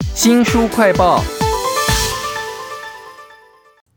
[0.00, 1.22] 新书快报：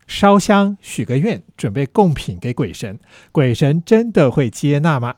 [0.06, 3.00] 烧香许个愿，准备贡品给鬼神，
[3.32, 5.16] 鬼神真的会接纳吗？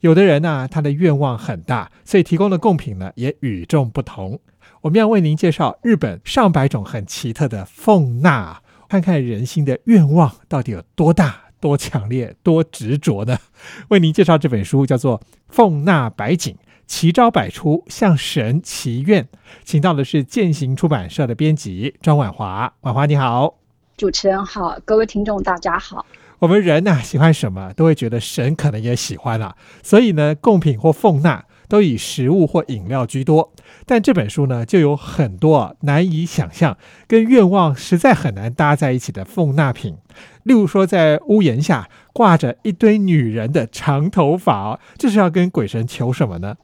[0.00, 4.38] 有的人呢，他的愿望很大，所以提供的贡品呢也与众不同。
[4.82, 13.38] 我们要为您介绍日本上百种很奇特的奉纳，看看人心的愿望到底有多大、多强烈、多执着呢？
[13.88, 15.18] 为您介绍这本书，叫做
[15.48, 16.54] 《奉纳百景》。
[16.86, 19.26] 奇招百出，向神祈愿，
[19.64, 22.72] 请到的是践行出版社的编辑张婉华。
[22.82, 23.54] 婉华你好，
[23.96, 26.04] 主持人好，各位听众大家好。
[26.40, 29.56] 我们人呢喜欢什么，都会觉得神可能也喜欢啊。
[29.82, 33.52] 所以呢，贡品或奉纳都以食物或饮料居多。
[33.86, 36.76] 但这本书呢，就有很多难以想象，
[37.08, 39.96] 跟愿望实在很难搭在一起的奉纳品。
[40.42, 46.56] 例如说，在屋檐下挂着一堆女人的长头发，这是要跟鬼神求什么呢？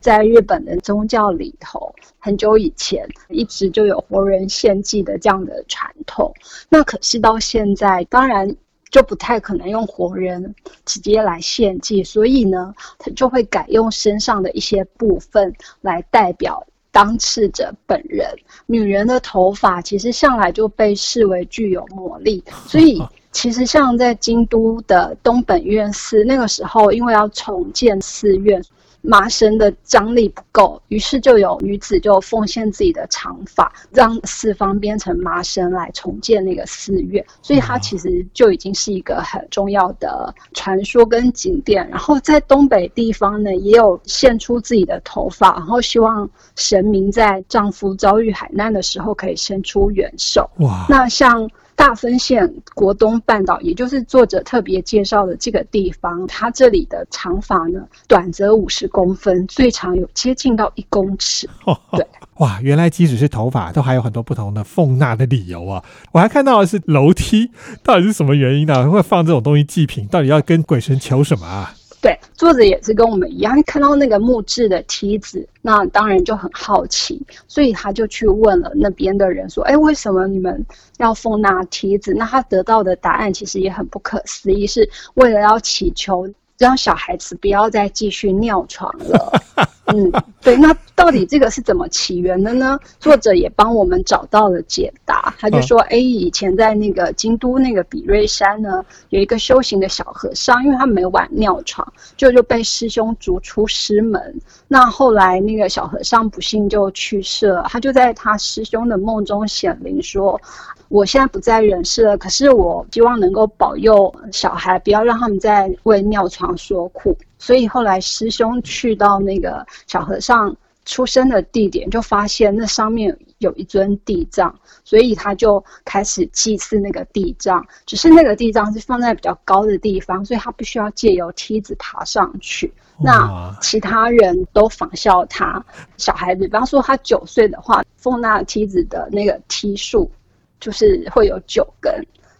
[0.00, 6.32] 在日本的宗教里头，很久以前一直就有活人献祭的这样的传统。
[6.68, 8.54] 那可是到现在，当然
[8.88, 18.28] 就不太可能用活人直接来献祭，所以呢，他就会改用身上的一些部分来代表当事者本人。
[18.66, 23.02] 女人的头发其实向来就被视为具有魔力，所以
[23.32, 28.62] 其实像在京都的东本院寺，那个时候因为要重建寺院。
[29.06, 37.24] 麻绳的张力不够，于是就有女子就奉献自己的长发，让四方编成麻绳来重建那个寺院。
[37.40, 41.88] 所以它其实就已经是一个很重要的传说跟景点。
[41.88, 50.50] 然后在东北地方呢，也有献出自己的头发，然后希望神明在丈夫遭遇海难的时候可以伸出援手。
[50.58, 50.86] 哇！
[50.88, 51.48] 那像。
[51.76, 61.48] 大分县国东半岛，也就是作者特别介绍的这个地方，它这里的长发呢，短则五十公分，最长有接近到一公尺。
[61.92, 62.04] 对，
[62.38, 65.84] 哇，原来即使是头发，都还有很多不同的奉纳的理由啊！
[66.12, 67.50] 我还看到的是楼梯，
[67.84, 68.90] 到底是什么原因呢？
[68.90, 71.74] 会放这种东西祭品，到底要跟鬼神求什么啊？
[72.06, 80.64] 对，作者也是跟我们一样，看到那个木质的梯子，那当然就很好奇，所以他就去问了那边的人说：“哎，为什么你们
[80.98, 86.28] 要放那梯子？”那他得到的答案其实也很不可思议，是为了要祈求。
[86.58, 89.30] 让小孩子不要再继续尿床了。
[89.86, 92.78] 嗯，对，那到底这个是怎么起源的呢？
[92.98, 95.32] 作者也帮我们找到了解答。
[95.38, 101.86] 他就说：“哎，以前在那个京都那个比瑞山呢，有一个修行的小和尚，因为他每晚尿床，
[102.16, 104.40] 就就被师兄逐出师门。
[104.66, 110.40] 那后来那个小和尚不幸就去世了，他就在他师兄的梦中显灵说。”
[110.88, 117.16] 我现在不在人世了，可是我希望能够保佑小孩，不要让他们再为尿床所苦。
[117.38, 124.54] 所以后来师兄去到那个小和尚出生的地点，就发现那上面有一尊地藏，
[124.84, 127.66] 所以他就开始祭祀那个地藏。
[127.84, 132.72] 只是那个地藏是放在比较高的地方，所以他必须要借由梯子爬上去。
[132.98, 135.64] 那其他人都仿效他，
[135.96, 140.10] 小孩子，比方说他九岁的话，奉那梯子的那个梯数。
[140.58, 141.92] 就是会有九根，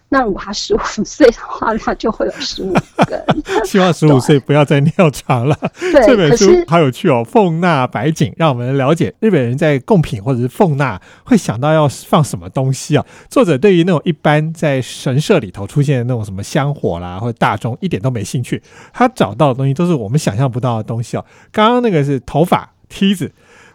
[0.09, 2.73] 那如果他十五岁的话，那就会有十五
[3.07, 3.65] 根。
[3.65, 5.59] 希望十五岁不要再尿床了。
[6.07, 13.05] 这本书好有趣哦，奉纳白景，让我们了解日本人在贡品或者是奉纳会想到要放什么东西啊。
[13.29, 18.63] 作者对于那种一般在神社里头出现的那种什么香火啦或者大钟一点都没兴趣，
[18.93, 21.25] 他找到的东西都是我们想象不到的东西哦。
[21.51, 23.33] 刚刚那个是头发梯子。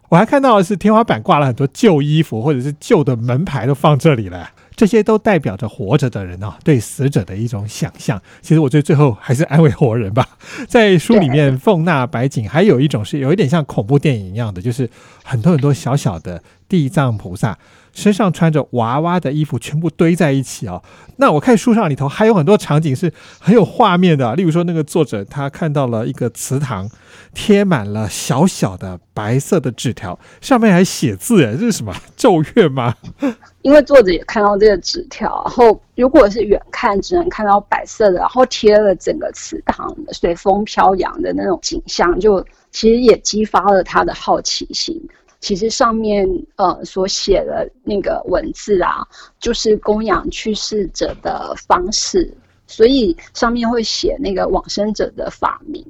[0.10, 4.50] 我还看到的是天花板挂了很多旧衣服，或者是旧的门牌都放这里了。
[4.76, 8.22] 这些都代表着活着的人啊，对死者的一种想象。
[8.42, 10.28] 其实我觉得最后还是安慰活人吧。
[10.68, 14.90] 在书里面，奉纳白景还有一种是有一点像恐怖电影一样的，就是
[15.24, 17.58] 很多很多小小的地藏菩萨。
[17.94, 20.82] 身上穿着娃娃的衣服全部堆在一起哦。
[21.18, 26.90] 那我看书上里头还有很多场景是很有画面的，例如说那个作者他看到了一个祠堂，
[27.34, 32.96] 贴满了小小的白色的纸条，上面还写字，哎，这是什么咒怨吗？
[33.62, 45.00] 因为作者也看到这个纸条，然后如果是远看只能看到白色的，然后贴了整个祠堂随风飘扬的那种景象，就其实也激发了他的好奇心。
[45.42, 49.06] 其实上面呃所写的那个文字啊，
[49.40, 52.32] 就是供养去世者的方式，
[52.68, 55.86] 所以上面会写那个往生者的法名。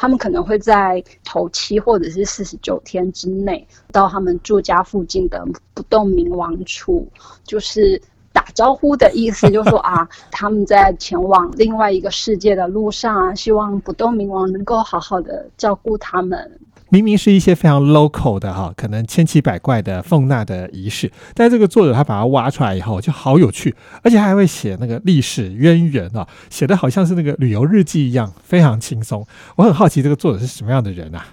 [0.00, 7.04] 他们可能会在头七或者是四十九天之内，到他们住家附近的不动明王处，
[7.42, 8.00] 就是
[8.32, 16.60] 打招呼的意思，就说啊， 他们在前往另外一个世界的路上啊，希望不动明王能够好好的照顾他们。
[16.90, 29.26] 明明是一些非常 local 的哈，可能千奇百怪的奉纳的仪式，但这个作者他把它挖出来以后就好有趣，而且还会写那个历史渊源啊，写的好像是那个旅游日记一样，非常轻松。
[29.56, 31.26] 我很好奇这个作者是什么样的人啊？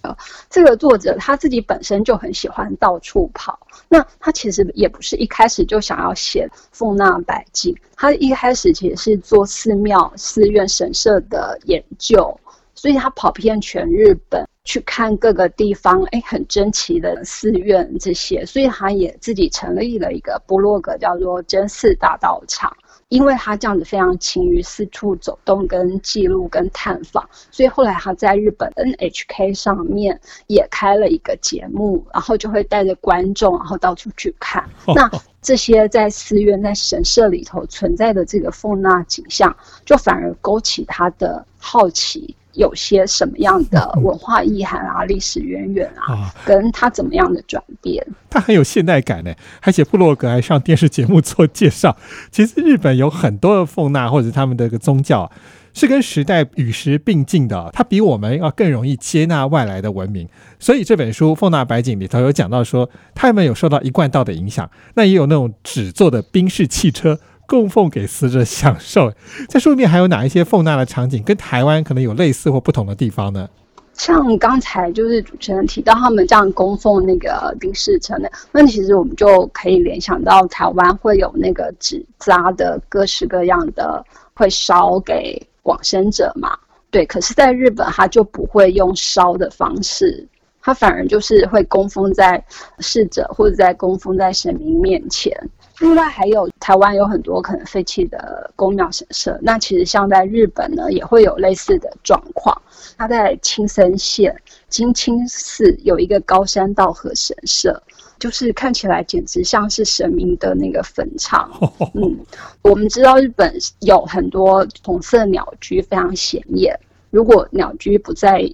[0.00, 0.16] 呃，
[0.48, 12.34] 这个作者他自己本身就很喜欢到处跑，那他其实也不是一开始就想要写奉纳百景，他一开始其实是做寺庙、寺院、神社的研究。
[12.74, 22.76] 所以他跑遍全日本去看各个地方，哎，很珍奇的寺院这些，所以他也自己成立了一个部落格，叫做真寺大道场。
[23.08, 34.66] 因为他这样子非常勤于四处走动、跟记录、跟探访，所以后来他在日本 NHK 上面也开了一个节目，然后就会带着观众，然后到处去看。
[34.94, 35.10] 那
[35.42, 39.54] 这些在寺院、在神社里头存在的这个奉纳景象，
[39.84, 42.34] 就反而勾起他的好奇。
[42.54, 48.06] 有些什么样的文化意涵啊、历史渊源啊，跟他怎么样的转变？
[48.28, 51.96] 他很有现代感呢，还写布洛格，还上电视节目做介绍。
[52.30, 55.30] 其实日本有很多的奉纳或者他们的个宗教
[55.74, 60.28] 是跟时代与时并进的，它比我们要更容易接纳外来的文明。
[60.58, 67.18] 所以这本书《奉纳白景》里头有讲到说，他们有受到一贯道的影响，那也有那种纸做的宾士汽车。
[67.52, 69.12] 供奉给死者享受，
[69.46, 73.46] 在书里面还有哪一些奉纳的场景跟台湾可能有类似或不同的地方呢？
[73.92, 84.02] 像刚才就是主持人提到他们这样供奉那个冰室城的，那其实我们就可以联想到台湾会有那个纸扎的各式各样的
[84.32, 86.56] 会烧给往生者嘛？
[86.90, 90.26] 对，可是在日本他就不会用烧的方式，
[90.62, 92.42] 他反而就是会供奉在
[92.78, 95.30] 逝者或者在供奉在神明面前。
[95.78, 102.56] 另外还有台湾有很多可能废弃的宫庙神社，那其实像在日本呢，也会有类似的状况。
[102.96, 104.34] 它在青森县
[104.68, 107.82] 金青寺有一个高山道和神社，
[108.18, 111.50] 就是看起来简直像是神明的那个坟场。
[111.94, 112.18] 嗯，
[112.62, 116.78] 我们知道日本有很多红色鸟居非常显眼，
[117.10, 118.48] 如果鸟居不在。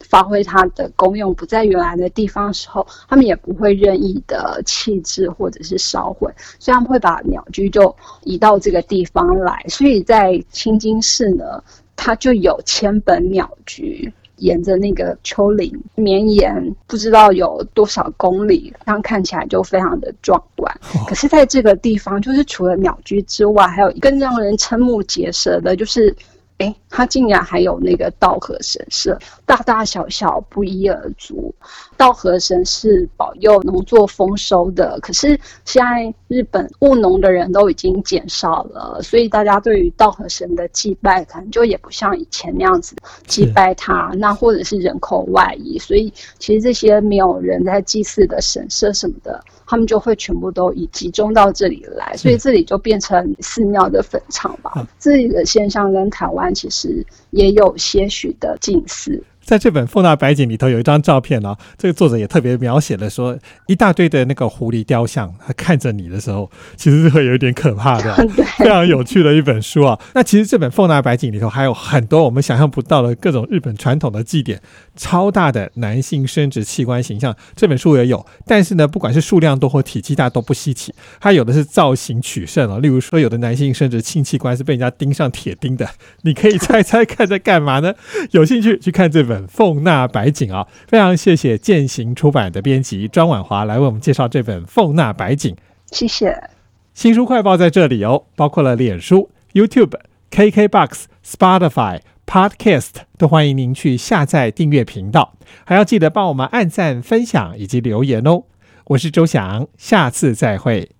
[0.00, 7.94] 发挥它的功用不在原来的地方的时候，他们也不会任意的弃置或者是烧毁，所以他们会把鸟居就
[8.24, 9.64] 移到这个地方来。
[9.68, 11.62] 所以在青金市呢，
[11.94, 20.74] 它就有千本鸟居，沿着那个丘陵绵延不知道有多少公里，这样看起来就非常的壮观。
[21.06, 26.14] 可是在这个地方，就是除了鸟居之外，还有更让人瞠目结舌的，就是。
[26.60, 31.52] 哎，它竟然还有那个稻荷神社，大大小小不一而足。
[31.96, 35.28] 稻荷神是保佑农作丰收的，可是
[35.64, 42.94] 现在日本务农的人都已经减少了，所以大家对于稻荷神的祭拜，可能就也不像以前那样子
[43.26, 44.10] 祭拜他。
[44.18, 49.42] 那或者是人口外移，所以其实这些没有人在祭祀的神社什么的。
[49.66, 54.84] 他们就会全部都以集中到这里来，所以这里就变成寺庙的坟场吧。
[54.98, 59.22] 这里的现象跟台湾其实也有些许的近似。
[59.50, 63.36] 在这本《凤纳白景》里头有一张照片啊，这个作者也特别描写了说，
[63.66, 68.14] 一大堆的那个狐狸雕像，他看着你的时候，其实是会有点可怕的，
[68.58, 69.98] 非常有趣的一本书啊。
[70.14, 74.62] 那其实这本《凤纳白景》里头还有很多我们想象不到的各种日本传统的祭典，
[74.94, 78.24] 超大的男性生殖器官形象，这本书也有。
[78.46, 82.78] 但是呢，不管是数量多或体积大都不稀奇，它有的是造型取胜啊。
[82.78, 85.90] 例如说，有的男性生殖性器官是被人家钉上铁钉的，
[86.22, 87.92] 你可以猜猜看在干嘛呢？
[88.30, 89.39] 有兴趣去看这本。
[89.46, 95.54] 奉纳白景啊，非常谢谢践行出版的编辑庄婉华来为我们介绍这本《奉纳白景》。
[95.86, 96.36] 谢谢。
[96.94, 99.98] 新书快报在这里哦，包括了脸书、YouTube、
[100.30, 108.42] KKBox、Spotify、Podcast，都欢迎您去下载订阅频道，还要记得帮我们按赞、分享以及留言哦。
[108.86, 110.90] 我是周翔，下次再会。